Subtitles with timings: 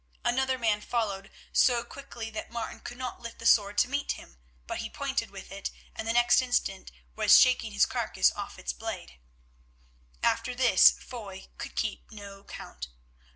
[0.25, 4.39] Another man followed so quickly that Martin could not lift the sword to meet him.
[4.65, 9.19] But he pointed with it, and next instant was shaking his carcase off its blade.
[10.23, 12.87] After this Foy could keep no count.